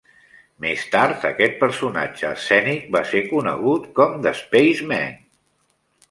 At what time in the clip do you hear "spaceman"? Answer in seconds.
4.39-5.13